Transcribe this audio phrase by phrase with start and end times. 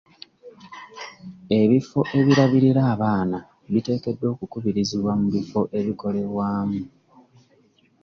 [1.59, 3.37] Ebifo ebirabirira abaana
[3.73, 6.81] biteekeddwa okukubirizibwa mu bifo ebikolebwamu.